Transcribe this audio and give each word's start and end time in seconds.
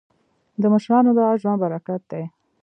د 0.61 0.63
مشرانو 0.73 1.11
دعا 1.17 1.31
د 1.35 1.39
ژوند 1.41 1.61
برکت 1.63 2.01
دی. 2.11 2.23